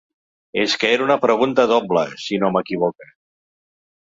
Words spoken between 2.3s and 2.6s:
no